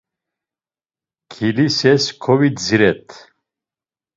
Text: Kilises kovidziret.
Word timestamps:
Kilises 1.31 2.03
kovidziret. 2.23 3.09